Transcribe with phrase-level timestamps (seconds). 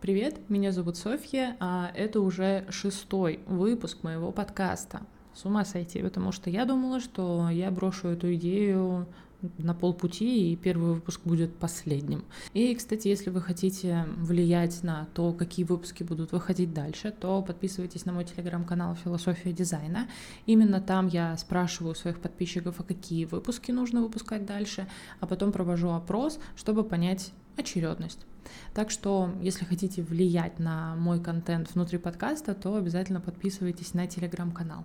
[0.00, 5.02] Привет, меня зовут Софья, а это уже шестой выпуск моего подкаста.
[5.34, 9.06] С ума сойти, потому что я думала, что я брошу эту идею
[9.58, 12.24] на полпути, и первый выпуск будет последним.
[12.54, 18.06] И, кстати, если вы хотите влиять на то, какие выпуски будут выходить дальше, то подписывайтесь
[18.06, 20.08] на мой телеграм-канал «Философия дизайна».
[20.46, 24.88] Именно там я спрашиваю своих подписчиков, а какие выпуски нужно выпускать дальше,
[25.20, 28.24] а потом провожу опрос, чтобы понять очередность.
[28.74, 34.84] Так что, если хотите влиять на мой контент внутри подкаста, то обязательно подписывайтесь на телеграм-канал.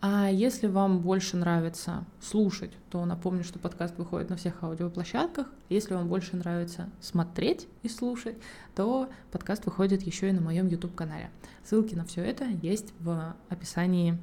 [0.00, 5.46] А если вам больше нравится слушать, то напомню, что подкаст выходит на всех аудиоплощадках.
[5.68, 8.36] Если вам больше нравится смотреть и слушать,
[8.74, 11.30] то подкаст выходит еще и на моем YouTube-канале.
[11.64, 14.18] Ссылки на все это есть в описании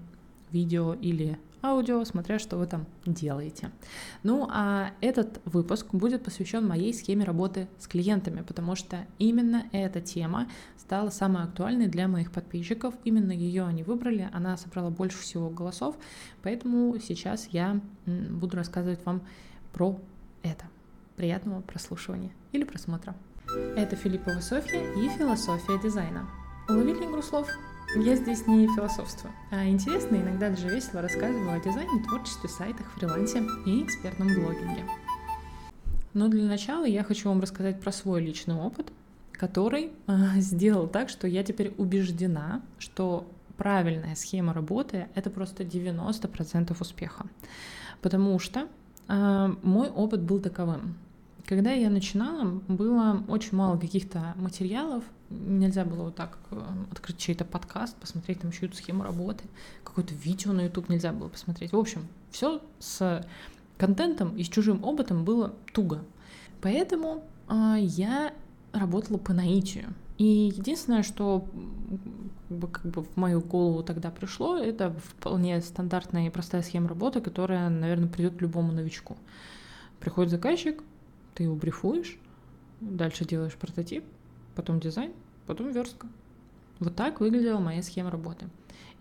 [0.52, 3.72] видео или аудио, смотря что вы там делаете.
[4.24, 10.02] Ну а этот выпуск будет посвящен моей схеме работы с клиентами, потому что именно эта
[10.02, 10.48] тема
[10.78, 12.94] стала самой актуальной для моих подписчиков.
[13.04, 15.96] Именно ее они выбрали, она собрала больше всего голосов,
[16.43, 19.21] поэтому сейчас я буду рассказывать вам
[19.74, 19.99] про
[20.43, 20.66] это.
[21.16, 23.16] Приятного прослушивания или просмотра.
[23.76, 26.27] Это Филиппова Софья и философия дизайна.
[26.68, 27.48] Уловили игру слов?
[27.98, 33.41] Я здесь не философствую, а интересно, иногда даже весело рассказываю о дизайне, творчестве, сайтах, фрилансе
[33.65, 34.84] и экспертном блогинге.
[36.13, 38.91] Но для начала я хочу вам рассказать про свой личный опыт,
[39.32, 46.76] который э, сделал так, что я теперь убеждена, что правильная схема работы— это просто 90%
[46.77, 47.26] успеха.
[48.02, 48.68] Потому что
[49.07, 50.98] э, мой опыт был таковым.
[51.46, 55.04] Когда я начинала, было очень мало каких-то материалов,
[55.40, 59.44] нельзя было вот так э, открыть чей-то подкаст, посмотреть там чью-то схему работы,
[59.84, 61.72] какое-то видео на YouTube нельзя было посмотреть.
[61.72, 63.26] В общем, все с
[63.77, 66.03] контентом и с чужим опытом было туго.
[66.62, 68.34] Поэтому э, я
[68.74, 69.94] работала по наитию.
[70.18, 71.46] И единственное, что
[72.47, 76.88] как бы, как бы в мою голову тогда пришло, это вполне стандартная и простая схема
[76.88, 79.18] работы, которая, наверное, придет любому новичку.
[80.00, 80.82] Приходит заказчик,
[81.34, 82.18] ты его брифуешь,
[82.80, 84.06] дальше делаешь прототип,
[84.56, 85.12] потом дизайн,
[85.46, 86.08] потом верстка.
[86.80, 88.48] Вот так выглядела моя схема работы.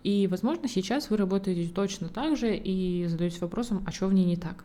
[0.03, 4.25] И, возможно, сейчас вы работаете точно так же и задаетесь вопросом, а что в ней
[4.25, 4.63] не так.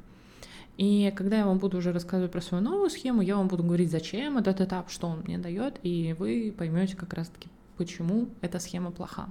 [0.77, 3.91] И когда я вам буду уже рассказывать про свою новую схему, я вам буду говорить,
[3.91, 8.91] зачем этот этап, что он мне дает, и вы поймете как раз-таки, почему эта схема
[8.91, 9.29] плоха.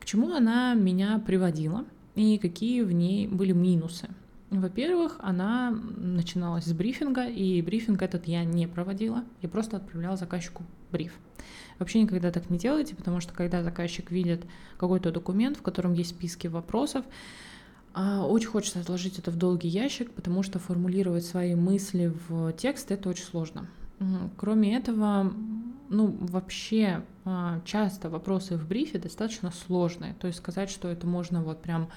[0.00, 4.08] К чему она меня приводила и какие в ней были минусы.
[4.60, 10.62] Во-первых, она начиналась с брифинга, и брифинг этот я не проводила, я просто отправляла заказчику
[10.92, 11.12] бриф.
[11.80, 16.10] Вообще никогда так не делайте, потому что когда заказчик видит какой-то документ, в котором есть
[16.10, 17.04] списки вопросов,
[17.94, 22.92] а, очень хочется отложить это в долгий ящик, потому что формулировать свои мысли в текст
[22.92, 23.66] это очень сложно.
[24.36, 25.32] Кроме этого,
[25.88, 30.14] ну, вообще а, часто вопросы в брифе достаточно сложные.
[30.14, 31.88] То есть сказать, что это можно вот прям,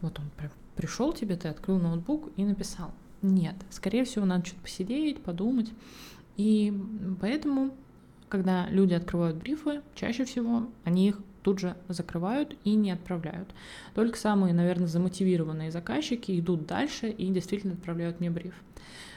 [0.00, 2.92] вот он прям пришел тебе, ты открыл ноутбук и написал.
[3.22, 5.70] Нет, скорее всего, надо что-то посидеть, подумать.
[6.36, 6.72] И
[7.20, 7.74] поэтому,
[8.28, 13.48] когда люди открывают брифы, чаще всего они их тут же закрывают и не отправляют.
[13.94, 18.54] Только самые, наверное, замотивированные заказчики идут дальше и действительно отправляют мне бриф.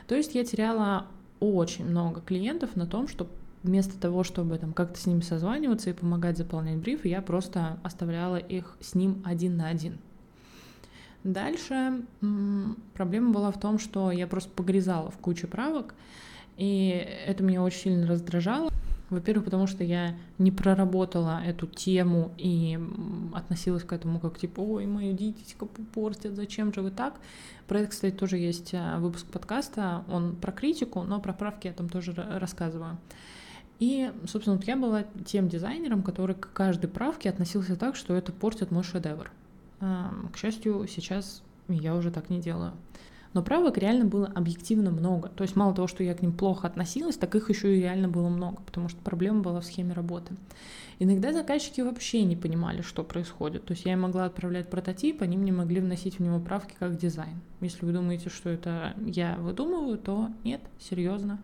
[0.08, 1.08] То есть я теряла
[1.40, 3.28] очень много клиентов на том, что
[3.64, 8.38] вместо того, чтобы там как-то с ними созваниваться и помогать заполнять брифы, я просто оставляла
[8.38, 9.98] их с ним один на один.
[11.26, 12.04] Дальше
[12.94, 15.96] проблема была в том, что я просто погрязала в куче правок,
[16.56, 16.90] и
[17.26, 18.70] это меня очень сильно раздражало.
[19.10, 22.80] Во-первых, потому что я не проработала эту тему и
[23.34, 27.16] относилась к этому как типа, ой, мою дитятька портят, зачем же вы так?
[27.68, 31.74] Про это, кстати, тоже есть а, выпуск подкаста, он про критику, но про правки я
[31.74, 33.00] там тоже рассказываю.
[33.80, 38.32] И, собственно, вот я была тем дизайнером, который к каждой правке относился так, что это
[38.32, 39.32] портит мой шедевр.
[39.80, 42.74] К счастью, сейчас я уже так не делаю.
[43.34, 45.28] Но правок реально было объективно много.
[45.28, 48.08] То есть мало того, что я к ним плохо относилась, так их еще и реально
[48.08, 50.36] было много, потому что проблема была в схеме работы.
[51.00, 53.66] Иногда заказчики вообще не понимали, что происходит.
[53.66, 56.98] То есть я им могла отправлять прототип, они мне могли вносить в него правки как
[56.98, 57.42] дизайн.
[57.60, 61.40] Если вы думаете, что это я выдумываю, то нет, серьезно.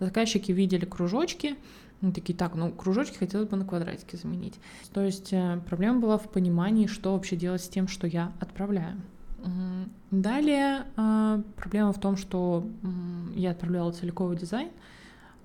[0.00, 1.56] Заказчики видели кружочки,
[2.00, 4.58] они такие, так, ну, кружочки хотелось бы на квадратике заменить.
[4.92, 9.00] То есть э, проблема была в понимании, что вообще делать с тем, что я отправляю.
[10.10, 12.66] Далее э, проблема в том, что
[13.34, 14.68] я отправляла целиковый дизайн,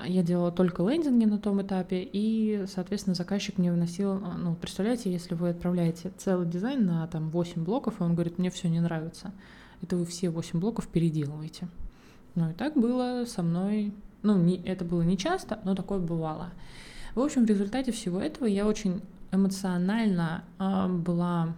[0.05, 5.11] я делала только лендинги на том этапе, и, соответственно, заказчик мне выносил, э, ну, представляете,
[5.11, 8.79] если вы отправляете целый дизайн на там 8 блоков, и он говорит, мне все не
[8.79, 9.31] нравится,
[9.81, 11.67] это вы все 8 блоков переделываете.
[12.35, 16.51] Ну и так было со мной ну, не, это было не часто, но такое бывало.
[17.15, 21.53] В общем, в результате всего этого я очень эмоционально э, была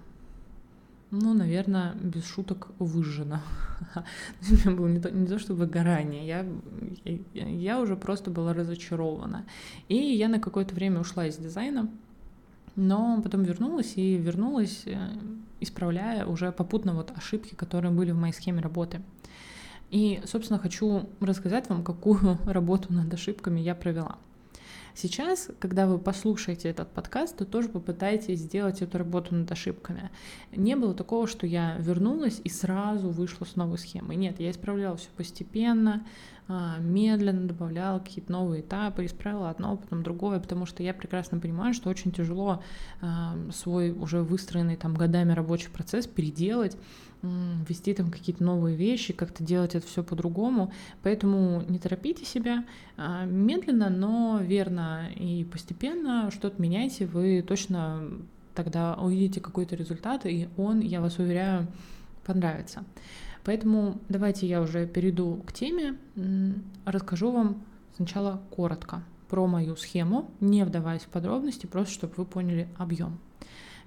[1.12, 3.42] ну, наверное, без шуток выжжена.
[4.68, 6.46] У было не то, не то чтобы выгорание, я,
[7.34, 9.46] я, я уже просто была разочарована.
[9.88, 11.90] И я на какое-то время ушла из дизайна,
[12.76, 14.98] но потом вернулась и вернулась, э,
[15.60, 19.02] исправляя уже попутно вот ошибки, которые были в моей схеме работы.
[19.92, 24.18] И, собственно, хочу рассказать вам, какую работу над ошибками я провела.
[24.96, 30.10] Сейчас, когда вы послушаете этот подкаст, то тоже попытайтесь сделать эту работу над ошибками.
[30.52, 34.18] Не было такого, что я вернулась и сразу вышла с новой схемой.
[34.18, 36.06] Нет, я исправляла все постепенно,
[36.80, 41.90] медленно добавляла какие-то новые этапы, исправила одно, потом другое, потому что я прекрасно понимаю, что
[41.90, 42.64] очень тяжело
[43.02, 46.76] а, свой уже выстроенный там годами рабочий процесс переделать,
[47.22, 50.72] вести там какие-то новые вещи, как-то делать это все по-другому.
[51.04, 52.66] Поэтому не торопите себя,
[52.98, 58.04] а, медленно, но верно и постепенно что-то меняйте, вы точно
[58.56, 61.68] тогда увидите какой-то результат, и он, я вас уверяю,
[62.26, 62.84] понравится.
[63.50, 65.98] Поэтому давайте я уже перейду к теме,
[66.86, 67.64] расскажу вам
[67.96, 73.18] сначала коротко про мою схему, не вдаваясь в подробности, просто чтобы вы поняли объем.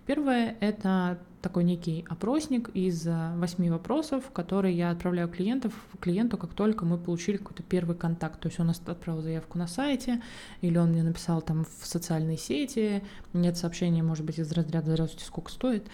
[0.05, 6.85] Первое— это такой некий опросник из восьми вопросов, которые я отправляю клиентов, клиенту, как только
[6.85, 8.41] мы получили какой-то первый контакт.
[8.41, 10.23] То есть он отправил заявку на сайте,
[10.61, 15.25] или он мне написал там в социальной сети, нет сообщения, может быть, из разряда «Здравствуйте,
[15.25, 15.87] сколько стоит?».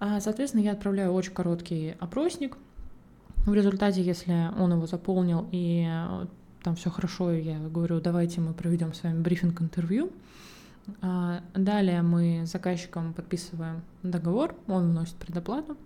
[0.00, 2.58] А, соответственно, я отправляю очень короткий опросник,
[3.46, 6.26] в результате, если он его заполнил и э,
[6.62, 10.10] там все хорошо, я говорю, давайте мы проведем с вами брифинг-интервью.
[11.02, 15.76] А, далее мы с заказчиком подписываем договор, он вносит предоплату,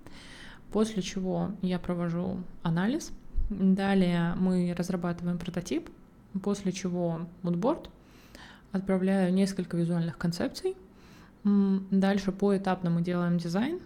[0.73, 3.13] после чего я провожу анализ.
[3.51, 5.91] Далее мы разрабатываем прототип,
[6.43, 7.91] после чего мудборд,
[8.73, 10.77] отправляю несколько визуальных концепций.
[11.45, 13.81] Дальше поэтапно мы делаем дизайн,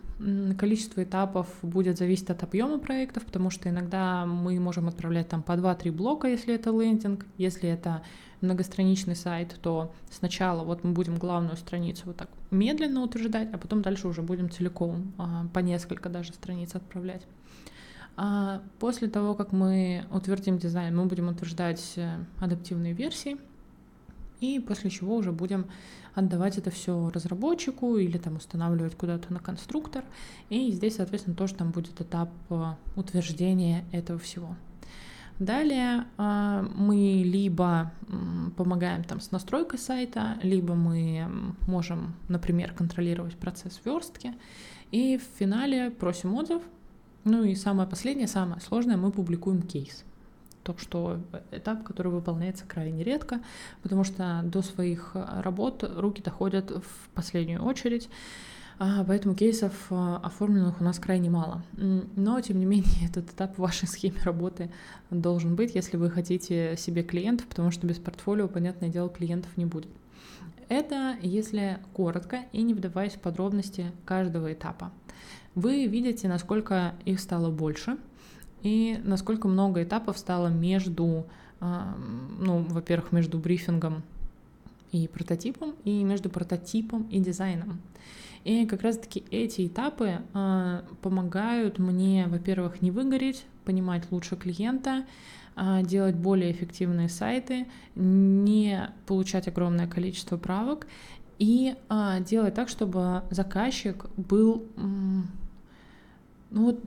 [0.59, 5.53] Количество этапов будет зависеть от объема проектов, потому что иногда мы можем отправлять там по
[5.53, 7.25] 2-3 блока, если это лендинг.
[7.37, 8.03] Если это
[8.41, 13.83] многостраничный сайт, то сначала вот мы будем главную страницу вот так медленно утверждать, а потом
[13.83, 17.23] дальше уже будем целиком а, по несколько даже страниц отправлять.
[18.17, 23.37] А после того, как мы утвердим дизайн, мы будем утверждать э, адаптивные версии,
[24.41, 25.67] и после чего уже будем
[26.15, 30.05] отдавать это все разработчику или там устанавливать куда-то на конструктор.
[30.49, 34.57] И здесь, соответственно, тоже там будет этап э, утверждения этого всего.
[35.39, 37.93] Далее э, мы либо
[38.57, 41.29] помогаем там с настройкой сайта, либо мы
[41.67, 44.35] можем, например, контролировать процесс верстки.
[44.91, 46.63] И в финале просим отзыв.
[47.25, 50.05] Ну и самое последнее, самое сложное, мы публикуем кейс.
[50.69, 51.19] Так что
[51.51, 53.41] этап, который выполняется крайне редко,
[53.83, 58.11] потому что до своих работ руки доходят в последнюю очередь.
[58.79, 61.65] А, поэтому кейсов а, оформленных у нас крайне мало.
[61.73, 64.71] Но, тем не менее, этот этап в вашей схеме работы
[65.09, 69.65] должен быть, если вы хотите себе клиентов, потому что без портфолио, понятное дело, клиентов не
[69.65, 69.89] будет.
[70.69, 74.93] Это если коротко и не вдаваясь в подробности каждого этапа.
[75.55, 77.97] Вы видите, насколько их стало больше—
[78.63, 81.27] и насколько много этапов стало между,
[81.61, 81.95] а,
[82.39, 84.03] ну, во-первых, между брифингом
[84.93, 87.81] и прототипом, и между прототипом и дизайном.
[88.45, 95.05] И как раз-таки эти этапы э, помогают мне, во-первых, не выгореть, понимать лучше клиента,
[95.57, 100.87] э, делать более эффективные сайты, не получать огромное количество правок
[101.39, 101.77] и
[102.21, 104.67] делать так, чтобы заказчик был,
[106.51, 106.81] ну вот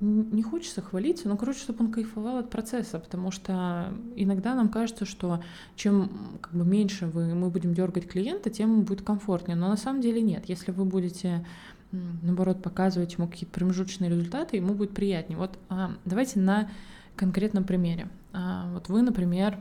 [0.00, 5.04] не хочется хвалиться, но, короче, чтобы он кайфовал от процесса, потому что иногда нам кажется,
[5.04, 5.42] что
[5.74, 9.56] чем как бы меньше вы, мы будем дергать клиента, тем ему будет комфортнее.
[9.56, 10.48] Но на самом деле нет.
[10.48, 11.46] Если вы будете
[11.92, 15.38] наоборот показывать ему какие-то промежуточные результаты, ему будет приятнее.
[15.38, 16.70] Вот а, давайте на
[17.14, 18.08] конкретном примере.
[18.32, 19.58] А, вот вы, например,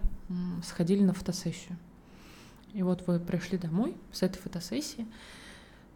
[0.64, 1.78] сходили на фотосессию,
[2.74, 5.06] и вот вы пришли домой с этой фотосессии.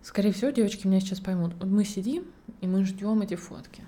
[0.02, 1.54] Скорее всего, девочки меня сейчас поймут.
[1.60, 2.24] Вот мы сидим
[2.62, 3.84] и мы ждем эти фотки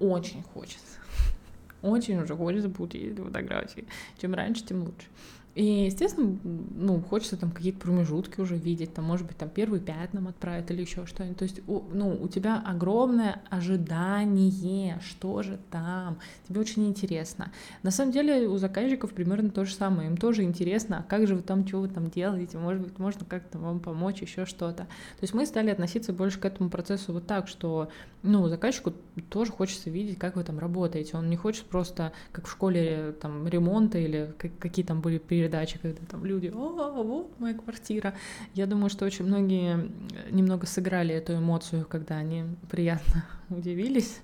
[0.00, 0.98] очень хочется.
[1.82, 3.86] Очень уже хочется получить эти фотографии.
[4.18, 5.08] Чем раньше, тем лучше.
[5.54, 10.14] И, естественно, ну, хочется там какие-то промежутки уже видеть, там, может быть, там первый пять
[10.14, 11.36] нам отправят или еще что-нибудь.
[11.36, 16.18] То есть, у, ну, у тебя огромное ожидание, что же там,
[16.48, 17.52] тебе очень интересно.
[17.82, 21.34] На самом деле у заказчиков примерно то же самое, им тоже интересно, а как же
[21.34, 24.84] вы там, что вы там делаете, может быть, можно как-то вам помочь, еще что-то.
[24.84, 27.90] То есть мы стали относиться больше к этому процессу вот так, что,
[28.22, 28.94] ну, заказчику
[29.28, 33.46] тоже хочется видеть, как вы там работаете, он не хочет просто, как в школе, там,
[33.46, 38.14] ремонта или какие там были передачи, когда там люди, о, вот моя квартира.
[38.54, 39.90] Я думаю, что очень многие
[40.30, 44.20] немного сыграли эту эмоцию, когда они приятно удивились.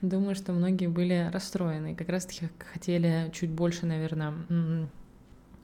[0.00, 4.32] Думаю, что многие были расстроены, как раз-таки хотели чуть больше, наверное,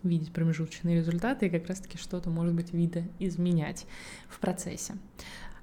[0.03, 3.87] видеть промежуточные результаты и как раз-таки что-то, может быть, вида изменять
[4.29, 4.95] в процессе.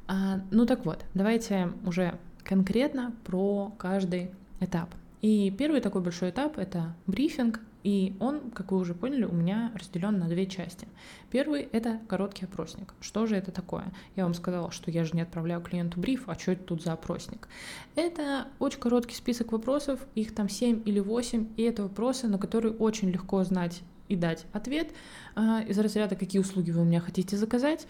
[0.08, 4.90] А, ну так вот, давайте уже конкретно про каждый этап.
[5.22, 9.72] И первый такой большой этап— это брифинг, и он, как вы уже поняли, у меня
[9.74, 10.90] разделен на две части.
[11.32, 12.94] Первый— это короткий опросник.
[13.00, 13.94] Что же это такое?
[14.18, 16.92] Я вам сказала, что я же не отправляю клиенту бриф, а что это тут за
[16.92, 17.48] опросник?
[17.96, 22.74] Это очень короткий список вопросов, их там 7 или 8, и это вопросы, на которые
[22.74, 24.92] очень легко знать и дать ответ
[25.36, 27.88] а, из разряда, какие услуги вы у меня хотите заказать,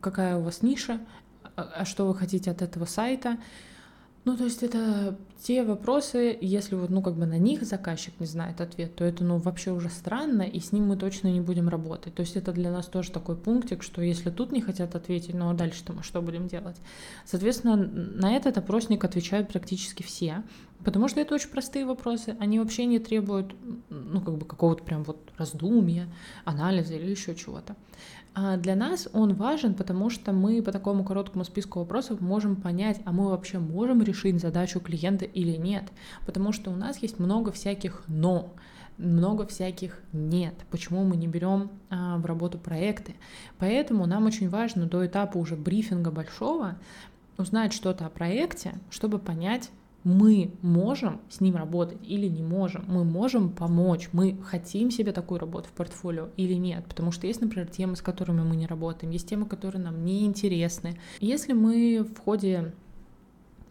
[0.00, 1.00] какая у вас ниша,
[1.56, 3.38] а, а что вы хотите от этого сайта,
[4.24, 8.26] ну, то есть это те вопросы, если вот, ну, как бы на них заказчик не
[8.26, 11.68] знает ответ, то это, ну, вообще уже странно, и с ним мы точно не будем
[11.68, 12.14] работать.
[12.14, 15.48] То есть это для нас тоже такой пунктик, что если тут не хотят ответить, ну,
[15.50, 16.76] а дальше-то мы что будем делать?
[17.24, 20.42] Соответственно, на этот опросник отвечают практически все,
[20.84, 23.54] потому что это очень простые вопросы, они вообще не требуют,
[23.90, 26.08] ну, как бы какого-то прям вот раздумья,
[26.44, 27.76] анализа или еще чего-то.
[28.40, 33.00] А для нас он важен, потому что мы по такому короткому списку вопросов можем понять,
[33.04, 35.84] а мы вообще можем решить задачу клиента или нет.
[36.26, 38.54] Потому что у нас есть много всяких «но»,
[38.98, 43.14] много всяких нет, почему мы не берем а, в работу проекты.
[43.58, 46.76] Поэтому нам очень важно до этапа уже брифинга большого
[47.36, 49.70] узнать что-то о проекте, чтобы понять,
[50.04, 55.40] мы можем с ним работать или не можем, мы можем помочь, мы хотим себе такую
[55.40, 59.12] работу в портфолио или нет, потому что есть, например, темы, с которыми мы не работаем,
[59.12, 60.98] есть темы, которые нам не интересны.
[61.20, 62.72] Если мы в ходе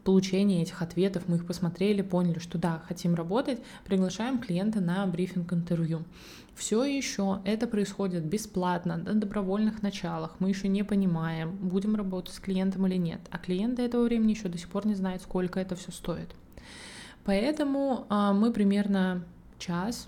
[0.08, 6.06] получения этих ответов, мы их посмотрели, поняли, что да, хотим работать, приглашаем клиента на брифинг-интервью.
[6.56, 10.38] Все еще это происходит бесплатно, на добровольных началах.
[10.40, 13.20] Мы еще не понимаем, будем работать с клиентом или нет.
[13.32, 16.30] А клиент до этого времени еще до сих пор не знает, сколько это все стоит.
[17.26, 19.26] Поэтому а, мы примерно
[19.60, 20.08] час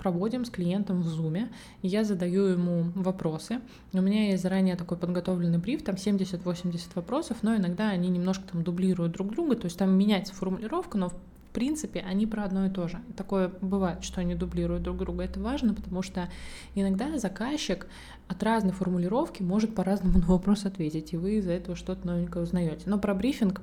[0.00, 1.50] проводим с клиентом в зуме,
[1.82, 3.60] я задаю ему вопросы.
[3.92, 8.64] У меня есть заранее такой подготовленный бриф, там 70-80 вопросов, но иногда они немножко там
[8.64, 11.10] дублируют друг друга, то есть там меняется формулировка, но
[11.50, 13.00] в принципе, они про одно и то же.
[13.16, 15.24] Такое бывает, что они дублируют друг друга.
[15.24, 16.28] Это важно, потому что
[16.76, 17.88] иногда заказчик
[18.28, 22.84] от разной формулировки может по-разному на вопрос ответить, и вы из-за этого что-то новенькое узнаете.
[22.86, 23.62] Но про брифинг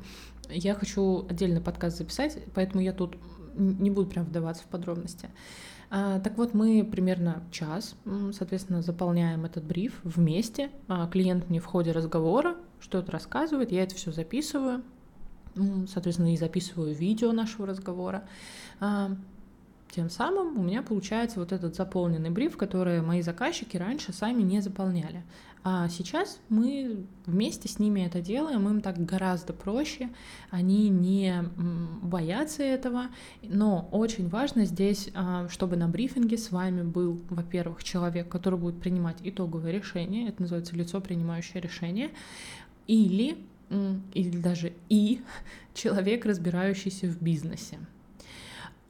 [0.49, 3.15] я хочу отдельный подкаст записать, поэтому я тут
[3.55, 5.29] не буду прям вдаваться в подробности.
[5.89, 7.95] А, так вот, мы примерно час,
[8.33, 10.69] соответственно, заполняем этот бриф вместе.
[10.87, 14.83] А, клиент мне в ходе разговора что-то рассказывает, я это все записываю,
[15.87, 18.27] соответственно, и записываю видео нашего разговора.
[19.91, 24.61] Тем самым у меня получается вот этот заполненный бриф, который мои заказчики раньше сами не
[24.61, 25.23] заполняли.
[25.69, 30.09] А сейчас мы вместе с ними это делаем, им так гораздо проще,
[30.49, 31.43] они не
[32.01, 33.07] боятся этого,
[33.43, 38.79] но очень важно здесь, а, чтобы на брифинге с вами был, во-первых, человек, который будет
[38.79, 42.11] принимать итоговое решение, это называется лицо, принимающее решение,
[42.87, 43.37] или,
[44.13, 45.21] или даже и
[45.73, 47.77] человек, разбирающийся в бизнесе.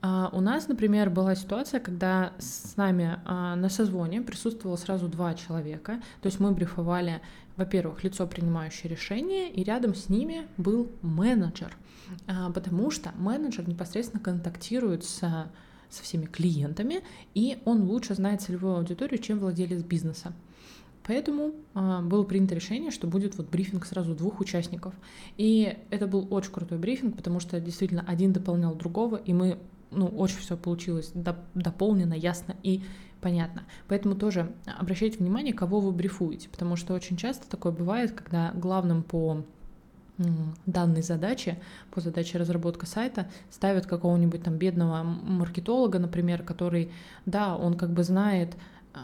[0.02, 5.34] А, у нас, например, была ситуация, когда с нами а, на созвоне присутствовало сразу два
[5.34, 6.00] человека.
[6.22, 7.22] То есть мы брифовали,
[7.56, 11.76] во-первых, лицо, принимающее решение, и рядом с ними был менеджер,
[12.28, 15.50] а, потому что менеджер непосредственно контактирует с
[15.90, 17.02] со всеми клиентами,
[17.34, 20.34] и он лучше знает целевую аудиторию, чем владелец бизнеса.
[21.06, 24.94] Поэтому э, было принято решение, что будет вот брифинг сразу двух участников.
[25.38, 29.58] И это был очень крутой брифинг, потому что действительно один дополнял другого, и мы
[29.92, 32.84] ну, очень все получилось дополнено, ясно и
[33.22, 33.64] понятно.
[33.88, 39.04] Поэтому тоже обращайте внимание, кого вы брифуете, потому что очень часто такое бывает, когда главным
[39.04, 39.44] по
[40.66, 41.60] данной задачи,
[41.92, 46.92] по задаче разработка сайта, ставят какого-нибудь там бедного маркетолога, например, который,
[47.26, 48.56] да, он как бы знает
[48.94, 48.98] э,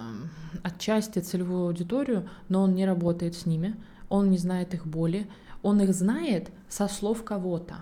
[0.63, 3.75] отчасти целевую аудиторию, но он не работает с ними,
[4.09, 5.27] он не знает их боли,
[5.61, 7.75] он их знает со слов кого-то.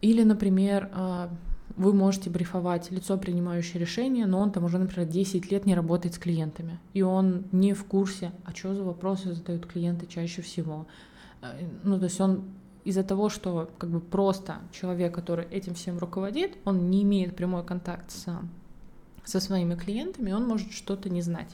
[0.00, 1.28] Или, например, э,
[1.76, 6.14] вы можете брифовать лицо, принимающее решение, но он там уже, например, 10 лет не работает
[6.14, 10.86] с клиентами, и он не в курсе, а что за вопросы задают клиенты чаще всего.
[11.42, 11.46] Э,
[11.84, 12.44] ну, то есть он
[12.84, 17.64] из-за того, что как бы просто человек, который этим всем руководит, он не имеет прямой
[17.64, 18.26] контакт с
[19.26, 21.48] со своими клиентами, он может что-то не знать.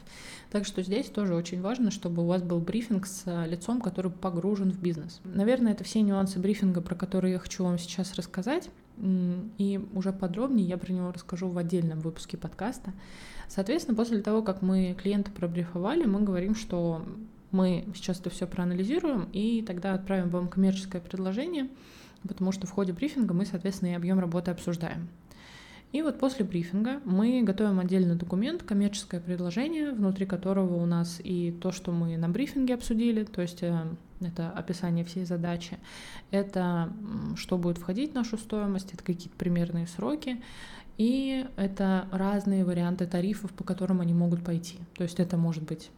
[0.51, 4.71] Так что здесь тоже очень важно, чтобы у вас был брифинг с лицом, который погружен
[4.71, 5.19] в бизнес.
[5.23, 8.69] Наверное, это все нюансы брифинга, про которые я хочу вам сейчас рассказать.
[8.97, 12.93] И уже подробнее я про него расскажу в отдельном выпуске подкаста.
[13.47, 17.05] Соответственно, после того, как мы клиента пробрифовали, мы говорим, что
[17.51, 21.69] мы сейчас это все проанализируем и тогда отправим вам коммерческое предложение,
[22.27, 25.07] потому что в ходе брифинга мы, соответственно, и объем работы обсуждаем.
[25.93, 31.51] И вот после брифинга мы готовим отдельный документ, коммерческое предложение, внутри которого у нас и
[31.51, 33.77] то, что мы на брифинге обсудили, то есть э,
[34.19, 35.77] это описание всей задачи,
[36.31, 36.91] это
[37.35, 40.41] что будет входить в нашу стоимость, это какие-то примерные сроки,
[40.97, 44.79] и это разные варианты тарифов, по которым они могут пойти.
[44.95, 45.91] То есть это может быть,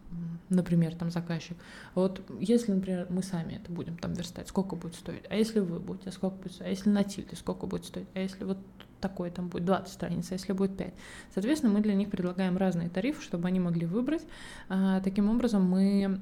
[0.50, 1.58] например, там заказчик.
[1.94, 5.24] Вот если, например, мы сами это будем там верстать, сколько будет стоить?
[5.30, 6.68] А если вы будете, сколько будет стоить?
[6.68, 8.08] А если на тильде, сколько будет стоить?
[8.14, 8.58] А если вот
[9.02, 10.94] такой там будет 20 страниц, а если будет 5?
[11.34, 14.24] Соответственно, мы для них предлагаем разные тарифы, чтобы они могли выбрать.
[14.70, 16.20] А, таким образом, мы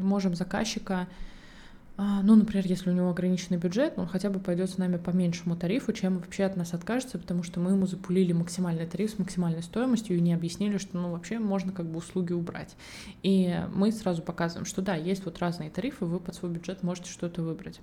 [0.00, 1.08] можем заказчика а,
[1.96, 5.56] ну, например, если у него ограниченный бюджет, он хотя бы пойдет с нами по меньшему
[5.56, 9.62] тарифу, чем вообще от нас откажется, потому что мы ему запулили максимальный тариф с максимальной
[9.62, 12.74] стоимостью и не объяснили, что, ну, вообще можно как бы услуги убрать.
[13.22, 17.10] И мы сразу показываем, что да, есть вот разные тарифы, вы под свой бюджет можете
[17.10, 17.80] что-то выбрать.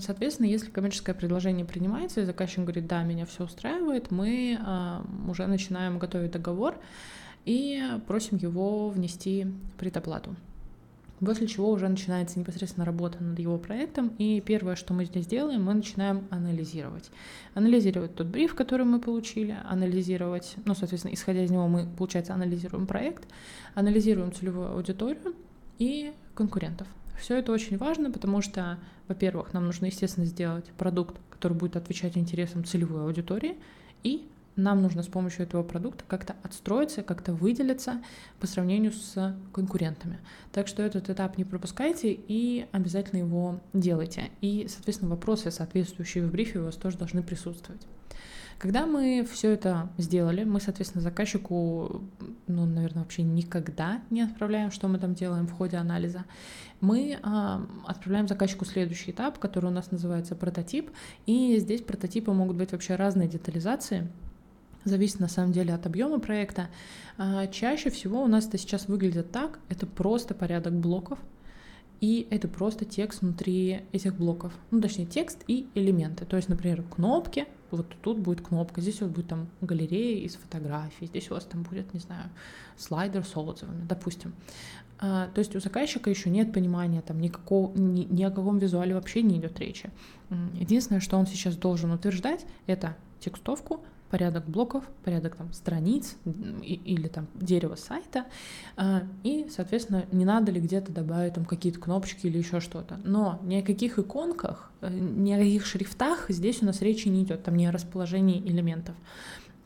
[0.00, 5.46] Соответственно, если коммерческое предложение принимается, и заказчик говорит, да, меня все устраивает, мы а, уже
[5.46, 6.76] начинаем готовить договор
[7.44, 9.46] и просим его внести
[9.78, 10.36] предоплату.
[11.24, 15.64] После чего уже начинается непосредственно работа над его проектом, и первое, что мы здесь делаем,
[15.64, 17.10] мы начинаем анализировать.
[17.54, 22.86] Анализировать тот бриф, который мы получили, анализировать, ну, соответственно, исходя из него мы, получается, анализируем
[22.86, 23.26] проект,
[23.74, 25.34] анализируем целевую аудиторию
[25.78, 26.86] и конкурентов.
[27.18, 28.78] Все это очень важно, потому что,
[29.08, 33.56] во-первых, нам нужно, естественно, сделать продукт, который будет отвечать интересам целевой аудитории,
[34.02, 38.02] и нам нужно с помощью этого продукта как-то отстроиться, как-то выделиться
[38.40, 40.18] по сравнению с конкурентами.
[40.52, 44.30] Так что этот этап не пропускайте и обязательно его делайте.
[44.40, 47.82] И, соответственно, вопросы, соответствующие в брифе, у вас тоже должны присутствовать.
[48.58, 52.02] Когда мы все это сделали, мы, соответственно, заказчику,
[52.46, 56.24] ну, наверное, вообще никогда не отправляем, что мы там делаем в ходе анализа.
[56.80, 60.90] Мы э, отправляем заказчику следующий этап, который у нас называется прототип.
[61.26, 64.08] И здесь прототипы могут быть вообще разные детализации
[64.84, 66.68] зависит на самом деле от объема проекта.
[67.16, 71.18] А, чаще всего у нас это сейчас выглядит так, это просто порядок блоков,
[72.00, 74.52] и это просто текст внутри этих блоков.
[74.70, 76.26] Ну, точнее, текст и элементы.
[76.26, 81.06] То есть, например, кнопки, вот тут будет кнопка, здесь вот будет там галерея из фотографий,
[81.06, 82.30] здесь у вас там будет, не знаю,
[82.76, 84.34] слайдер с отзывами, допустим.
[84.98, 88.94] А, то есть у заказчика еще нет понимания, там никакого, ни, ни о каком визуале
[88.94, 89.90] вообще не идет речи.
[90.54, 97.26] Единственное, что он сейчас должен утверждать, это текстовку, порядок блоков, порядок там страниц или там
[97.34, 98.26] дерева сайта,
[98.76, 103.00] а, и, соответственно, не надо ли где-то добавить там какие-то кнопочки или еще что-то.
[103.04, 107.24] Но ни о каких иконках, э, ни о каких шрифтах здесь у нас речи не
[107.24, 108.94] идет, там не о расположении элементов.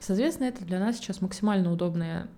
[0.00, 2.28] Соответственно, это для нас сейчас максимально удобная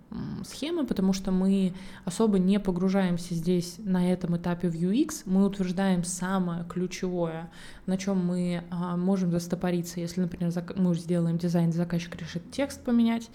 [0.43, 1.73] схема, потому что мы
[2.05, 7.51] особо не погружаемся здесь на этом этапе в UX, мы утверждаем самое ключевое,
[7.85, 13.29] на чем мы а, можем застопориться, если, например, мы сделаем дизайн, заказчик решит текст поменять,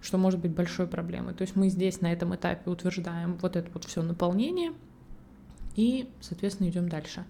[0.00, 1.34] что может быть большой проблемой.
[1.34, 4.72] То есть мы здесь на этом этапе утверждаем вот это вот все наполнение,
[5.76, 7.24] и, соответственно, идем дальше.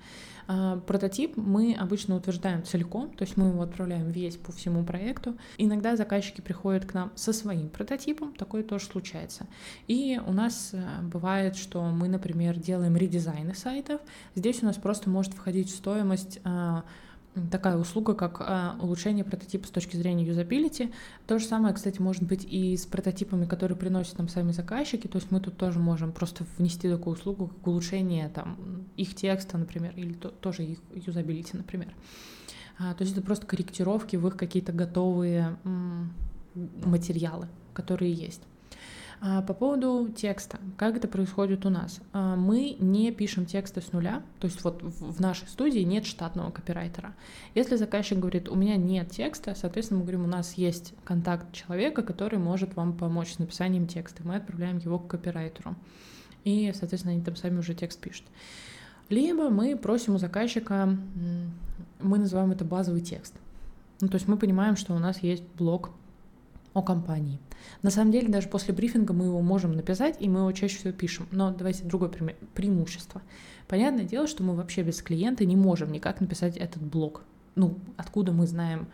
[0.47, 5.37] А, прототип мы обычно утверждаем целиком, то есть мы его отправляем весь по всему проекту.
[5.59, 9.47] Иногда заказчики приходят к нам со своим прототипом, такое тоже случается.
[9.87, 14.01] И у нас э, бывает, что мы, например, делаем редизайны сайтов.
[14.35, 16.85] Здесь у нас просто может входить в стоимость а,
[17.51, 20.92] такая услуга, как а, улучшение прототипа с точки зрения юзабилити.
[21.27, 25.09] То же самое, кстати, может быть и с прототипами, которые приносят нам сами заказчики.
[25.09, 29.59] То есть мы тут тоже можем просто внести такую услугу, как улучшение там, их текста,
[29.59, 31.94] например, или то, тоже их юзабилити, например.
[32.79, 35.57] А, то есть это просто корректировки в их какие-то готовые
[36.85, 38.42] материалы, которые есть.
[39.20, 42.00] А, по поводу текста, как это происходит у нас?
[42.12, 46.50] А, мы не пишем тексты с нуля, то есть вот в нашей студии нет штатного
[46.50, 47.14] копирайтера.
[47.55, 52.03] Если заказчик говорит, у меня нет текста, соответственно, мы говорим, у нас есть контакт человека,
[52.03, 54.22] который может вам помочь с написанием текста.
[54.24, 55.77] Мы отправляем его к копирайтеру.
[56.44, 58.27] И, соответственно, они там сами уже текст пишут.
[59.09, 60.96] Либо мы просим у заказчика,
[62.00, 63.35] мы называем это базовый текст.
[64.00, 65.90] Ну, то есть мы понимаем, что у нас есть блок
[66.75, 67.41] о компании.
[67.83, 70.93] На самом деле, даже после брифинга мы его можем написать, и мы его чаще всего
[70.93, 71.27] пишем.
[71.31, 72.37] Но давайте другое пример.
[72.53, 73.23] преимущество.
[73.69, 77.23] Понятное дело, что мы вообще без клиента не можем никак написать этот блок.
[77.55, 78.89] Ну, откуда мы знаем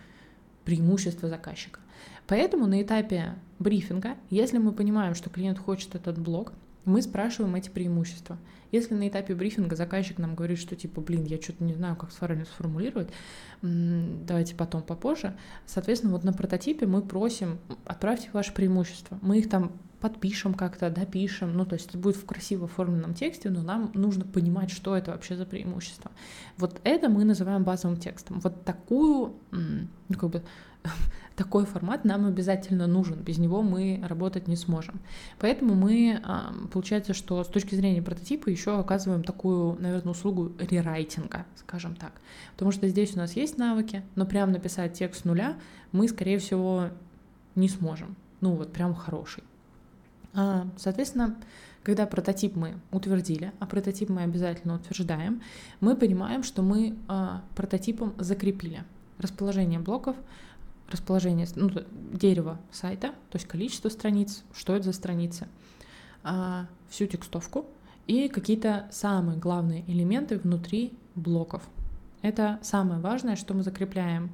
[0.64, 1.81] преимущество заказчика.
[2.27, 6.53] Поэтому на этапе брифинга, если мы понимаем, что клиент хочет этот блок,
[6.85, 8.38] Мы спрашиваем эти преимущества.
[8.73, 12.12] Если на этапе брифинга заказчик нам говорит, что типа, блин, я что-то не знаю, как
[12.12, 13.09] сформулировать,
[13.62, 15.37] давайте потом попозже.
[15.66, 19.19] Соответственно, вот на прототипе мы просим, отправьте ваши преимущества.
[19.23, 23.51] Мы их там подпишем как-то, допишем, ну, то есть это будет в красиво оформленном тексте,
[23.51, 26.11] но нам нужно понимать, что это вообще за преимущество.
[26.57, 28.40] Вот это мы называем базовым текстом.
[28.40, 30.43] Вот такую, ну, как бы,
[31.37, 35.01] такой формат нам обязательно нужен, без него мы работать не сможем.
[35.38, 36.21] Поэтому мы,
[36.73, 42.12] получается, что с точки зрения прототипа еще оказываем такую, наверное, услугу рерайтинга, скажем так.
[42.53, 45.57] Потому что здесь у нас есть навыки, но прям написать текст с нуля
[45.93, 46.90] мы, скорее всего,
[47.55, 48.16] не сможем.
[48.40, 49.45] Ну вот прям хороший.
[50.35, 51.37] А, соответственно,
[51.83, 55.43] когда прототип мы утвердили, а прототип мы обязательно утверждаем,
[55.81, 58.85] мы понимаем, что мы а, прототипом закрепили
[59.19, 60.16] расположение блоков,
[60.90, 61.70] расположение ну,
[62.12, 65.48] дерева сайта, то есть количество страниц, что это за страницы,
[66.22, 67.66] а, всю текстовку
[68.07, 71.62] и какие-то самые главные элементы внутри блоков.
[72.22, 74.31] Это самое важное, что мы закрепляем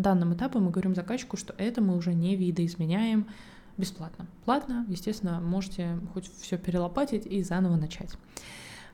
[0.00, 3.26] данным этапом мы говорим заказчику, что это мы уже не видоизменяем,
[3.76, 4.26] бесплатно.
[4.44, 8.10] Платно, естественно, можете хоть все перелопатить и заново начать.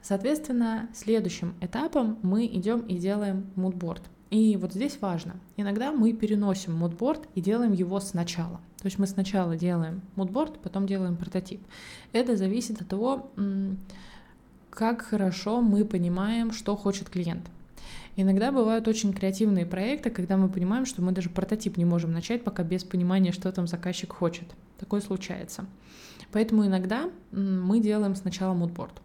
[0.02, 4.02] Соответственно, следующим этапом мы идем и делаем мудборд.
[4.30, 5.36] И вот здесь важно.
[5.56, 8.60] Иногда мы переносим мудборд и делаем его сначала.
[8.78, 11.60] То есть мы сначала делаем мудборд, потом делаем прототип.
[12.12, 13.30] Это зависит от того,
[14.70, 17.46] как хорошо мы понимаем, что хочет клиент.
[18.16, 22.42] Иногда бывают очень креативные проекты, когда мы понимаем, что мы даже прототип не можем начать,
[22.42, 24.44] пока без понимания, что там заказчик хочет.
[24.78, 25.66] Такое случается.
[26.32, 29.02] Поэтому иногда мы делаем сначала мудборд.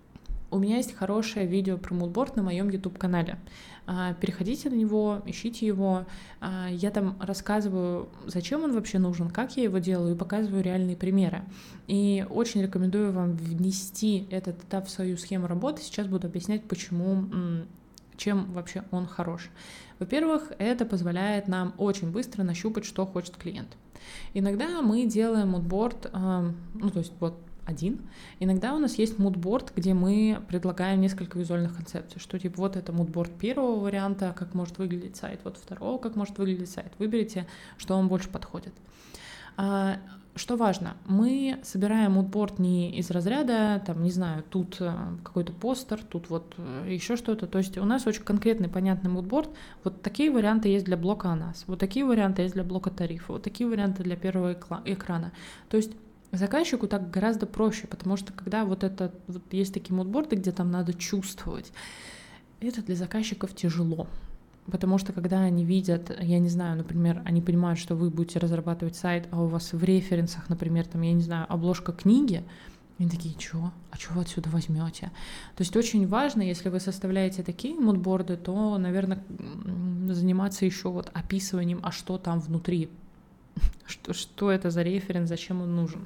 [0.52, 3.40] У меня есть хорошее видео про мудборд на моем YouTube-канале.
[3.88, 6.06] А, переходите на него, ищите его.
[6.42, 10.98] А, я там рассказываю, зачем он вообще нужен, как я его делаю, и показываю реальные
[10.98, 11.44] примеры.
[11.88, 15.82] И очень рекомендую вам внести этот этап в свою схему работы.
[15.82, 17.66] Сейчас буду объяснять, почему
[18.18, 19.50] чем вообще он хорош.
[20.00, 23.70] Во-первых, это позволяет нам очень быстро нащупать, что хочет клиент.
[24.34, 28.02] Иногда мы делаем мудборд, э, ну то есть вот один.
[28.40, 32.92] Иногда у нас есть мудборд, где мы предлагаем несколько визуальных концепций, что типа вот это
[32.92, 36.92] мудборд первого варианта, как может выглядеть сайт, вот второго, как может выглядеть сайт.
[37.00, 37.48] Выберите,
[37.78, 38.74] что вам больше подходит.
[39.58, 39.98] А,
[40.36, 44.94] что важно, мы собираем мудборд не из разряда, там, не знаю, тут э,
[45.24, 47.48] какой-то постер, тут вот э, еще что-то.
[47.48, 49.50] То есть у нас очень конкретный, понятный мудборд.
[49.84, 53.34] Вот такие варианты есть для блока о нас, вот такие варианты есть для блока тарифа,
[53.34, 54.54] вот такие варианты для первого
[54.86, 55.34] экрана.
[55.70, 55.92] То есть
[56.32, 60.72] заказчику так гораздо проще, потому что когда вот это вот есть такие мудборды, где там
[60.72, 61.72] надо чувствовать,
[62.60, 64.08] это для заказчиков тяжело.
[64.68, 68.96] Потому что когда они видят, я не знаю, например, они понимают, что вы будете разрабатывать
[68.96, 72.44] сайт, а у вас в референсах, например, там, я не знаю, обложка книги,
[73.00, 73.72] они такие, что?
[73.90, 75.12] А что вы отсюда возьмете?
[75.56, 79.24] То есть очень важно, если вы составляете такие мудборды, то, наверное,
[80.10, 82.90] заниматься еще вот описыванием, а что там внутри,
[83.86, 86.06] что, что это за референс, зачем он нужен.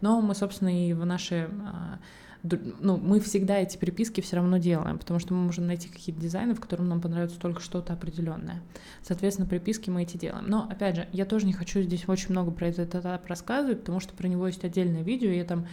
[0.00, 1.98] Но мы, собственно, и в наши а,
[2.42, 6.54] ну, мы всегда эти переписки все равно делаем, потому что мы можем найти какие-то дизайны,
[6.54, 8.60] в которых нам понравится только что-то определенное.
[9.02, 10.46] Соответственно, переписки мы эти делаем.
[10.48, 14.00] Но, опять же, я тоже не хочу здесь очень много про этот этап рассказывать, потому
[14.00, 15.68] что про него есть отдельное видео, и я там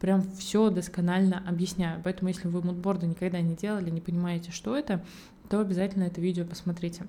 [0.00, 2.00] прям все досконально объясняю.
[2.04, 5.04] Поэтому, если вы мудборды никогда не делали, не понимаете, что это,
[5.48, 7.04] то обязательно это видео посмотрите.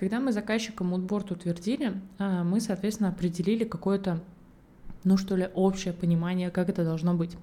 [0.00, 4.20] Когда мы заказчика мудборд утвердили, а, мы, соответственно, определили какое-то,
[5.04, 7.36] ну что ли, общее понимание, как это должно быть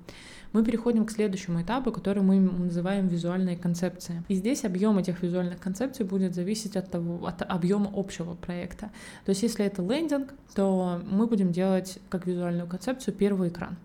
[0.54, 4.24] мы переходим к следующему этапу, который мы называем визуальные концепции.
[4.28, 8.90] И здесь объем этих визуальных концепций будет зависеть от, того, от объема общего проекта.
[9.26, 13.76] То есть если это лендинг, то мы будем делать как визуальную концепцию первый экран,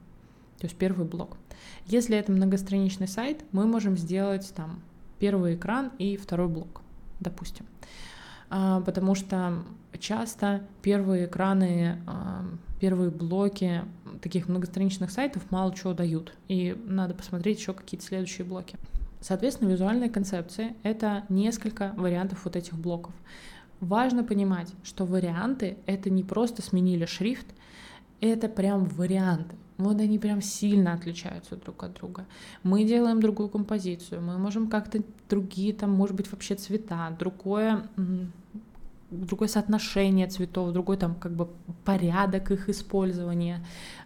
[0.61, 1.37] то есть первый блок.
[1.88, 4.80] Если это многостраничный сайт, мы можем сделать там
[5.18, 6.80] первый экран и второй блок,
[7.20, 7.66] допустим.
[8.54, 9.64] А, потому что
[9.98, 12.44] часто первые экраны а,
[12.78, 13.82] первые блоки
[14.20, 18.76] таких многостраничных сайтов мало чего дают, и надо посмотреть еще какие-то следующие блоки.
[19.22, 23.14] Соответственно, визуальная концепция— это несколько вариантов вот этих блоков.
[23.80, 27.46] Важно понимать, что варианты— это не просто сменили шрифт,
[28.20, 29.56] это прям варианты.
[29.82, 32.26] Вот они прям сильно отличаются друг от друга.
[32.62, 37.84] Мы делаем другую композицию, мы можем как-то другие, там, может быть, вообще цвета, другое
[39.12, 41.48] другое соотношение цветов, другой там как бы
[41.84, 43.64] порядок их использования.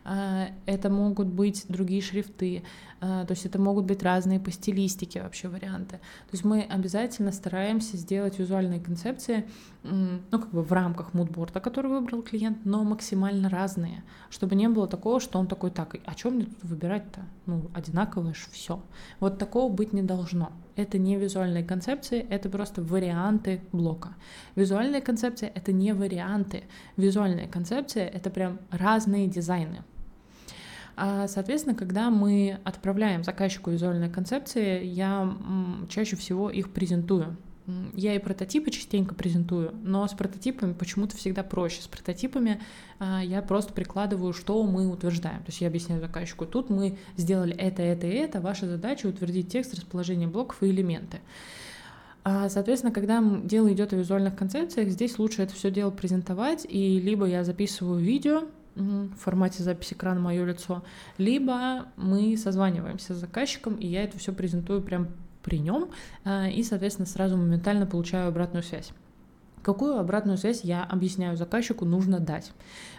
[0.09, 2.63] А, это могут быть другие шрифты,
[3.01, 5.97] а, то есть это могут быть разные по стилистике вообще варианты.
[5.97, 9.49] То есть мы обязательно стараемся сделать визуальные концепции,
[9.83, 14.87] ну, как бы в рамках мудборда, который выбрал клиент, но максимально разные, чтобы не было
[14.87, 17.23] такого, что он такой, так, о чем мне тут выбирать-то?
[17.47, 18.81] Ну, одинаковое же все.
[19.19, 20.53] Вот такого быть не должно.
[20.77, 24.15] Это не визуальные концепции, это просто варианты блока.
[24.55, 26.63] Визуальная концепция— это не варианты.
[26.97, 29.83] Визуальная концепция— это прям разные дизайны.
[30.97, 35.37] А, соответственно, когда мы отправляем заказчику визуальные концепции, я
[35.91, 37.37] чаще всего их презентую.
[37.95, 41.83] Я и прототипы частенько презентую, но с прототипами почему-то всегда проще.
[41.83, 42.63] С прототипами
[43.01, 45.41] а, я просто прикладываю, что мы утверждаем.
[45.41, 49.51] То есть я объясняю заказчику, тут мы сделали это, это и это, ваша задача утвердить
[49.51, 51.19] текст, расположение блоков и элементы.
[52.23, 57.01] А, соответственно, когда дело идет о визуальных концепциях, здесь лучше это все дело презентовать, и
[57.01, 58.45] либо я записываю видео,
[58.77, 60.85] в формате записи экрана мое лицо,
[61.19, 65.09] либо мы созваниваемся с заказчиком, и я это все презентую прям
[65.43, 65.91] при нем,
[66.25, 68.93] а, и, соответственно, сразу моментально получаю обратную связь.
[69.63, 72.53] Какую обратную связь я объясняю заказчику нужно дать?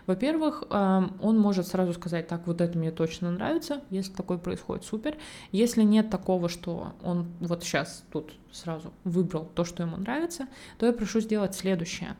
[0.06, 5.16] Во-первых, он может сразу сказать, так, вот это мне точно нравится, если такое происходит, супер.
[5.54, 10.86] Если нет такого, что он вот сейчас тут сразу выбрал то, что ему нравится, то
[10.86, 12.18] я прошу сделать следующее.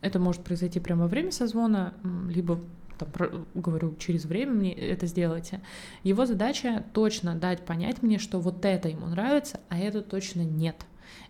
[0.00, 1.94] Это может произойти прямо во время созвона,
[2.28, 2.60] либо
[2.98, 5.60] там, говорю, через время мне это сделайте.
[6.04, 10.76] Его задача точно дать понять мне, что вот это ему нравится, а это точно нет.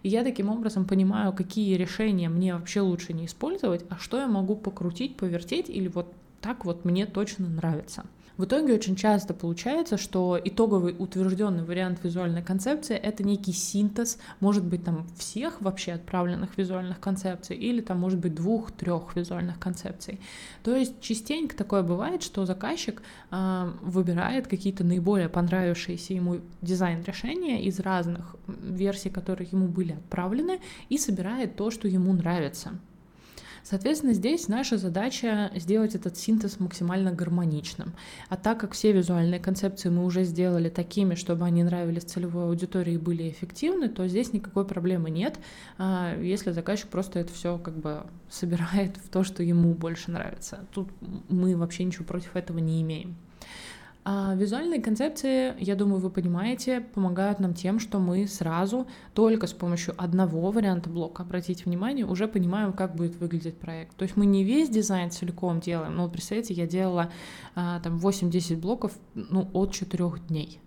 [0.02, 4.26] И я таким образом понимаю, какие решения мне вообще лучше не использовать, а что я
[4.26, 8.04] могу покрутить, повертеть или вот так вот мне точно нравится.
[8.40, 14.64] В итоге очень часто получается, что итоговый утвержденный вариант визуальной концепции— это некий синтез, может
[14.64, 20.20] быть, там всех вообще отправленных визуальных концепций или там, может быть, двух-трех визуальных концепций.
[20.62, 27.78] То есть частенько такое бывает, что заказчик э, выбирает какие-то наиболее понравившиеся ему дизайн-решения из
[27.78, 32.70] разных версий, которые ему были отправлены, и собирает то, что ему нравится.
[33.62, 37.92] Соответственно, здесь наша задача сделать этот синтез максимально гармоничным.
[38.28, 42.94] А так как все визуальные концепции мы уже сделали такими, чтобы они нравились целевой аудитории
[42.94, 45.38] и были эффективны, то здесь никакой проблемы нет,
[45.78, 50.66] а, если заказчик просто это все как бы собирает в то, что ему больше нравится.
[50.72, 50.88] Тут
[51.28, 53.16] мы вообще ничего против этого не имеем.
[54.02, 59.52] А визуальные концепции, я думаю, вы понимаете, помогают нам тем, что мы сразу только с
[59.52, 63.94] помощью одного варианта блока, обратите внимание, уже понимаем, как будет выглядеть проект.
[63.96, 67.12] То есть мы не весь дизайн целиком делаем, но вот представьте, я делала
[67.54, 70.60] а, там 8-10 блоков ну, от 4 дней.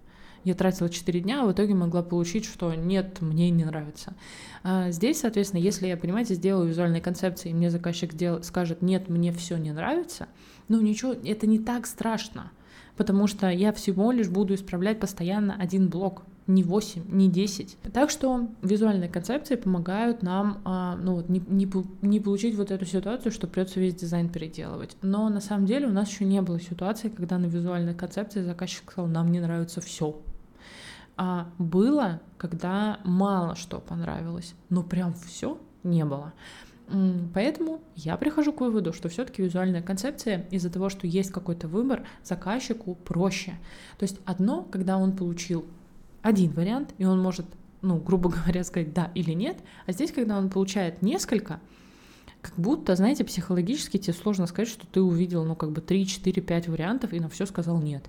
[0.44, 4.14] Я тратила 4 дня, а в итоге могла получить, что нет, мне не нравится.
[4.62, 9.10] А здесь, соответственно, если я, понимаете, сделаю визуальные концепции, и мне заказчик сделает, скажет, нет,
[9.10, 10.28] мне все не нравится,
[10.68, 12.52] ну ничего, это не так страшно
[12.98, 17.78] потому что я всего лишь буду исправлять постоянно один блок, не 8, не 10.
[17.94, 21.70] Так что визуальные концепции помогают нам а, ну, вот, не, не,
[22.02, 24.98] не получить вот эту ситуацию, что придется весь дизайн переделывать.
[25.02, 28.92] Но на самом деле у нас еще не было ситуации, когда на визуальной концепции заказчик
[28.92, 30.20] сказал, нам не нравится все.
[31.16, 36.34] А было, когда мало что понравилось, но прям все не было.
[37.34, 42.06] Поэтому я прихожу к выводу, что все-таки визуальная концепция из-за того, что есть какой-то выбор,
[42.24, 43.54] заказчику проще.
[43.98, 45.66] То есть одно, когда он получил
[46.22, 47.46] один вариант, и он может,
[47.82, 51.60] ну, грубо говоря, сказать да или нет, а здесь, когда он получает несколько,
[52.42, 56.42] как будто, знаете, психологически тебе сложно сказать, что ты увидел, ну, как бы 3, 4,
[56.42, 58.04] 5 вариантов и на все сказал нет.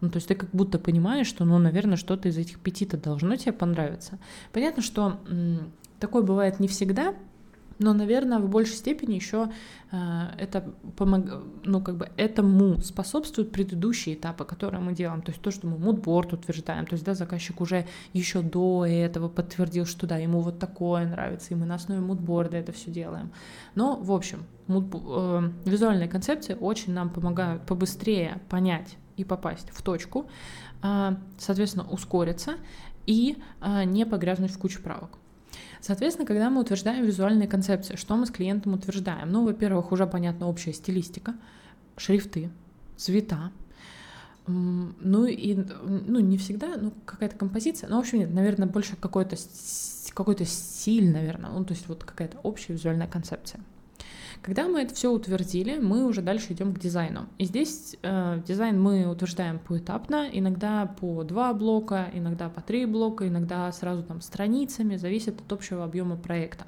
[0.00, 3.36] Ну, то есть ты как будто понимаешь, что, ну, наверное, что-то из этих пяти-то должно
[3.36, 4.18] тебе понравиться.
[4.52, 7.14] Понятно, что м- такое бывает не всегда,
[7.80, 9.50] но, наверное, в большей степени еще
[9.90, 9.96] э,
[10.38, 11.24] это помог...
[11.64, 15.22] ну, как бы этому способствуют предыдущие этапы, которые мы делаем.
[15.22, 19.30] То есть то, что мы мудборд утверждаем, то есть да, заказчик уже еще до этого
[19.30, 23.32] подтвердил, что да, ему вот такое нравится, и мы на основе мудборда это все делаем.
[23.74, 24.84] Но, в общем, муд...
[24.94, 30.28] э, визуальные концепции очень нам помогают побыстрее понять и попасть в точку,
[30.82, 32.56] э, соответственно, ускориться
[33.06, 33.38] и
[33.86, 35.19] не погрязнуть в кучу правок.
[35.80, 39.30] Соответственно, когда мы утверждаем визуальные концепции, что мы с клиентом утверждаем?
[39.30, 41.34] Ну, во-первых, уже понятна общая стилистика,
[41.96, 42.50] шрифты,
[42.96, 43.50] цвета,
[44.46, 49.36] ну и ну, не всегда, ну какая-то композиция, ну в общем нет, наверное, больше какой-то
[50.12, 53.60] какой-то стиль, наверное, ну то есть вот какая-то общая визуальная концепция.
[54.42, 57.26] Когда мы это все утвердили, мы уже дальше идем к дизайну.
[57.38, 63.28] И здесь э, дизайн мы утверждаем поэтапно, иногда по два блока, иногда по три блока,
[63.28, 66.66] иногда сразу там страницами, зависит от общего объема проекта.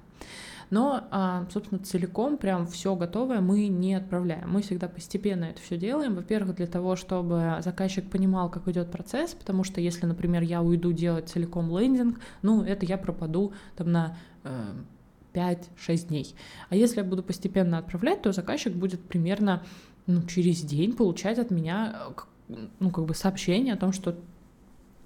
[0.72, 4.50] Но, а, собственно, целиком прям все готовое мы не отправляем.
[4.50, 6.14] Мы всегда постепенно это все делаем.
[6.14, 10.92] Во-первых, для того, чтобы заказчик понимал, как идет процесс, потому что если, например, я уйду
[10.92, 14.16] делать целиком лендинг, ну, это я пропаду там на
[15.34, 16.34] 5-6 э, дней.
[16.68, 19.62] А если я буду постепенно отправлять, то заказчик будет примерно
[20.06, 22.10] ну, через день получать от меня
[22.48, 24.16] э, ну, как бы сообщение о том, что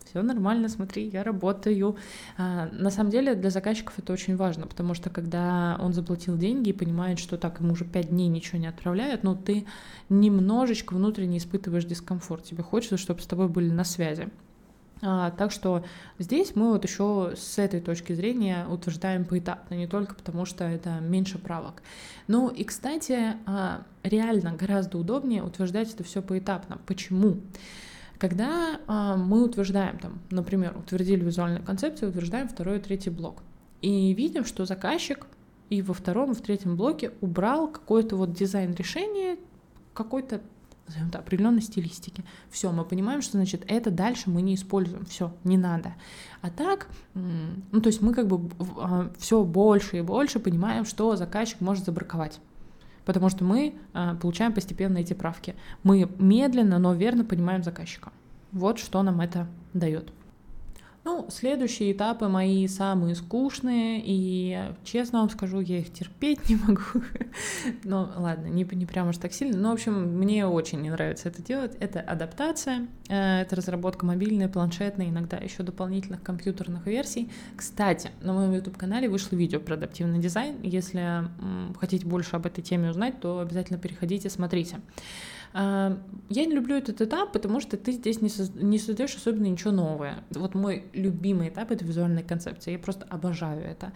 [0.06, 1.96] все нормально, смотри, я работаю.
[2.38, 6.70] А, на самом деле для заказчиков это очень важно, потому что когда он заплатил деньги
[6.70, 9.66] и понимает, что так, ему уже пять дней ничего не отправляют, ну ты
[10.08, 14.28] немножечко внутренне испытываешь дискомфорт, тебе хочется, чтобы с тобой были на связи.
[15.02, 15.85] А, так что
[16.18, 21.00] здесь мы вот еще с этой точки зрения утверждаем поэтапно, не только потому, что это
[21.00, 21.82] меньше правок.
[22.28, 26.78] Ну и, кстати, а, реально гораздо удобнее утверждать это все поэтапно.
[26.87, 27.37] Почему?
[28.18, 33.42] Когда а, мы утверждаем, там, например, утвердили визуальную концепцию, утверждаем второй и третий блок,
[33.82, 35.26] и видим, что заказчик
[35.68, 39.37] и во втором, и в третьем блоке убрал какой-то вот дизайн решения,
[39.92, 40.40] какой-то
[40.87, 42.25] назовем это, определенной стилистики.
[42.51, 45.94] Все, мы понимаем, что значит это дальше мы не используем, все, не надо.
[46.42, 51.16] А так, ну то есть мы как бы а, все больше и больше понимаем, что
[51.16, 52.40] заказчик может забраковать
[53.05, 55.55] потому что мы а, получаем постепенно эти правки.
[55.85, 58.12] Мы медленно, но верно понимаем заказчика.
[58.51, 60.12] Вот что нам это дает.
[61.06, 66.82] Ну, следующие этапы мои самые скучные, и честно вам скажу, я их терпеть не могу.
[67.84, 71.28] ну, ладно, не, не прямо уж так сильно, но, в общем, мне очень не нравится
[71.28, 71.76] это делать.
[71.78, 77.30] Это адаптация, э, это разработка мобильной, планшетной, иногда еще дополнительных компьютерных версий.
[77.54, 80.56] Кстати, на моем YouTube-канале вышло видео про адаптивный дизайн.
[80.64, 81.28] Если
[81.78, 84.80] хотите больше об этой теме узнать, то обязательно переходите, смотрите.
[85.56, 88.50] Я не люблю этот этап, потому что ты здесь не, соз...
[88.54, 90.22] не создаешь особенно ничего новое.
[90.30, 92.72] Вот мой любимый этап— это визуальная концепция.
[92.72, 93.92] Я просто обожаю это.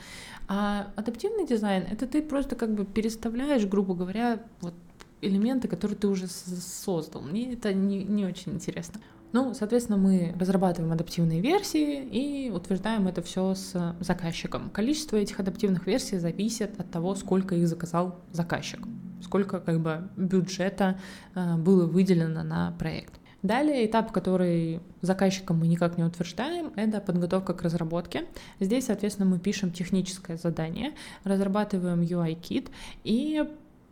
[0.49, 4.73] А адаптивный дизайн— это ты просто как бы переставляешь, грубо говоря, вот
[5.21, 7.21] элементы, которые ты уже создал.
[7.21, 9.01] Мне это не, не очень интересно.
[9.33, 14.71] Ну, соответственно, мы разрабатываем адаптивные версии и утверждаем это все с заказчиком.
[14.71, 18.81] Количество этих адаптивных версий зависит от того, сколько их заказал заказчик
[19.23, 20.99] сколько как бы бюджета
[21.35, 23.21] э, было выделено на проект.
[23.43, 28.27] Далее этап, который заказчиком мы никак не утверждаем, это подготовка к разработке.
[28.61, 30.93] Здесь, соответственно, мы пишем техническое задание,
[31.25, 32.71] разрабатываем UI-кит
[33.03, 33.43] и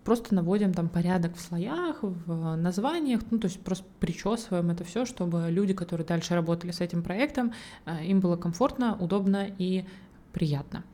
[0.04, 5.06] просто наводим там порядок в слоях, в названиях, ну то есть просто причесываем это все,
[5.06, 7.52] чтобы люди, которые дальше работали с этим проектом,
[7.86, 9.84] э, им было комфортно, удобно и
[10.32, 10.84] приятно.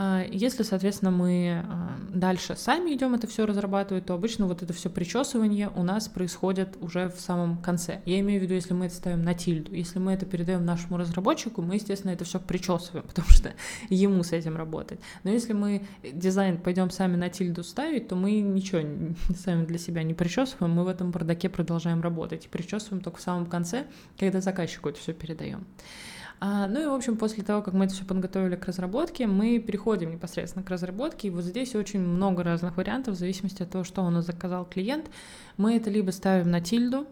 [0.00, 4.72] А, если, соответственно, мы а, дальше сами идем это все разрабатывать, то обычно вот это
[4.72, 8.00] все причесывание у нас происходит уже в самом конце.
[8.04, 9.74] Я имею в виду, если мы это ставим на тильду.
[9.74, 13.54] Если мы это передаем нашему разработчику, мы, естественно, это все причесываем, потому что
[13.88, 15.00] ему с этим работать.
[15.24, 18.82] Но если мы дизайн пойдем сами на тильду ставить, то мы ничего
[19.36, 22.44] сами для себя не причесываем, мы в этом бардаке продолжаем работать.
[22.44, 25.66] И причесываем только в самом конце, когда заказчику это все передаем.
[26.40, 29.58] А, ну и, в общем, после того, как мы это все подготовили к разработке, мы
[29.58, 31.28] переходим непосредственно к разработке.
[31.28, 34.64] И вот здесь очень много разных вариантов, в зависимости от того, что у нас заказал
[34.64, 35.10] клиент.
[35.56, 37.06] Мы это либо ставим на тильду,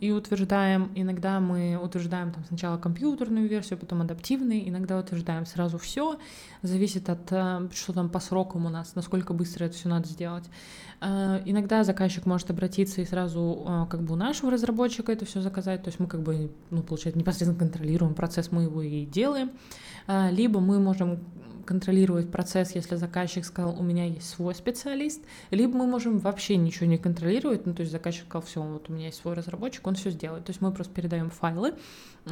[0.00, 6.18] и утверждаем, иногда мы утверждаем там сначала компьютерную версию, потом адаптивный, иногда утверждаем сразу все,
[6.62, 10.44] зависит от а, что там по срокам у нас, насколько быстро это все надо сделать.
[11.00, 15.82] А, иногда заказчик может обратиться и сразу как бы у нашего разработчика это все заказать,
[15.82, 19.50] то есть мы как бы, ну, получается, непосредственно контролируем процесс, мы его и делаем,
[20.08, 21.20] либо мы можем
[21.66, 26.86] контролировать процесс, если заказчик сказал, у меня есть свой специалист, либо мы можем вообще ничего
[26.86, 29.96] не контролировать, ну, то есть заказчик сказал, все, вот у меня есть свой разработчик, он
[29.96, 30.44] все сделает.
[30.44, 31.74] То есть мы просто передаем файлы,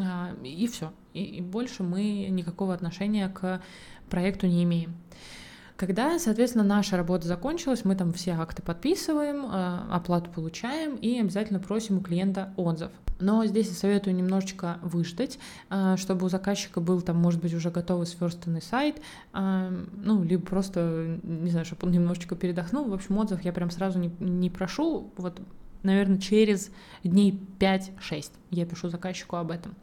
[0.00, 0.92] а, и все.
[1.12, 3.60] И, и больше мы никакого отношения к
[4.08, 4.94] проекту не имеем.
[5.76, 11.58] Когда, соответственно, наша работа закончилась, мы там все акты подписываем, а, оплату получаем и обязательно
[11.58, 12.90] просим у клиента отзыв.
[13.18, 15.38] Но здесь я советую немножечко выждать,
[15.70, 19.00] а, чтобы у заказчика был там, может быть, уже готовый сверстанный сайт,
[19.32, 22.84] а, ну, либо просто, не знаю, чтобы он немножечко передохнул.
[22.84, 25.40] В общем, отзыв я прям сразу не, не прошу, вот
[25.84, 26.70] наверное, через
[27.02, 29.74] дней 5-6 я пишу заказчику об этом.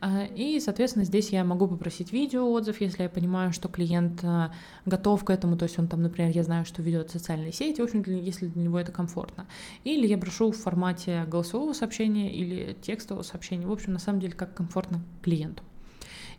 [0.00, 4.52] А, и, соответственно, здесь я могу попросить видео отзыв, если я понимаю, что клиент а,
[4.86, 7.84] готов к этому, то есть он там, например, я знаю, что ведет социальные сети, в
[7.84, 9.48] общем, если для него это комфортно.
[9.82, 14.34] Или я прошу в формате голосового сообщения или текстового сообщения, в общем, на самом деле,
[14.34, 15.64] как комфортно клиенту.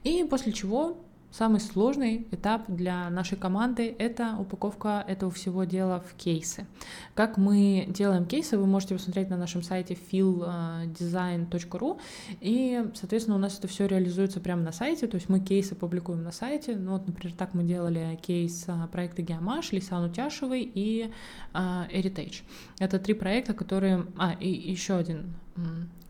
[0.03, 0.97] И после чего
[1.31, 6.65] самый сложный этап для нашей команды— это упаковка этого всего дела в кейсы.
[7.13, 11.99] Как мы делаем кейсы, вы можете посмотреть на нашем сайте filldesign.ru,
[12.41, 16.23] и, соответственно, у нас это все реализуется прямо на сайте, то есть мы кейсы публикуем
[16.23, 16.75] на сайте.
[16.75, 21.11] Ну вот, например, так мы делали кейс а, проекта Геомаш, Лисан Утяшевой и
[21.53, 22.43] uh, Heritage.
[22.79, 24.05] Это три проекта, которые...
[24.17, 25.33] А, и еще один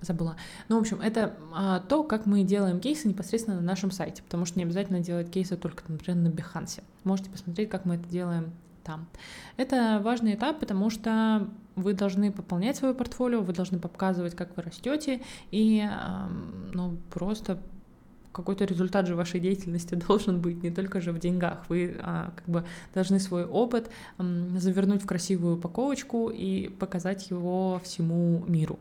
[0.01, 0.35] забыла.
[0.67, 4.45] Ну, в общем, это а, то, как мы делаем кейсы непосредственно на нашем сайте, потому
[4.45, 6.81] что не обязательно делать кейсы только, например, на Behance.
[7.03, 8.51] Можете посмотреть, как мы это делаем
[8.83, 9.07] там.
[9.57, 14.63] Это важный этап, потому что вы должны пополнять свое портфолио, вы должны показывать, как вы
[14.63, 15.21] растете,
[15.51, 15.87] и
[16.73, 17.59] ну, просто
[18.31, 21.65] какой-то результат же вашей деятельности должен быть, не только же в деньгах.
[21.69, 27.81] Вы а, как бы должны свой опыт м, завернуть в красивую упаковочку и показать его
[27.83, 28.79] всему миру.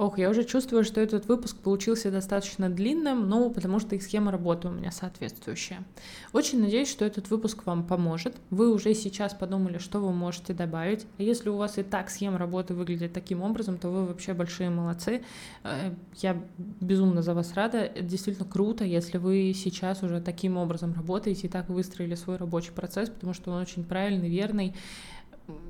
[0.00, 4.32] Ох, я уже чувствую, что этот выпуск получился достаточно длинным, но потому что и схема
[4.32, 5.84] работы у меня соответствующая.
[6.32, 8.34] Очень надеюсь, что этот выпуск вам поможет.
[8.48, 11.06] Вы уже сейчас подумали, что вы можете добавить.
[11.18, 14.70] А если у вас и так схема работы выглядит таким образом, то вы вообще большие
[14.70, 15.22] молодцы.
[15.64, 15.92] Э,
[16.22, 16.42] я
[16.80, 17.80] безумно за вас рада.
[17.80, 22.72] Это действительно круто, если вы сейчас уже таким образом работаете и так выстроили свой рабочий
[22.72, 24.74] процесс, потому что он очень правильный, верный,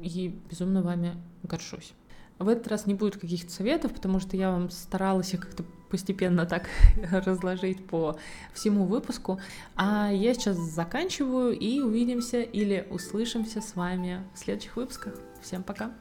[0.03, 1.95] и безумно вами горжусь.
[2.41, 6.47] В этот раз не будет каких-то советов, потому что я вам старалась их как-то постепенно
[6.47, 6.69] так
[7.11, 8.17] разложить по
[8.55, 9.39] всему выпуску.
[9.77, 15.15] А я сейчас заканчиваю и увидимся или услышимся с вами в следующих выпусках.
[15.43, 15.93] Всем пока!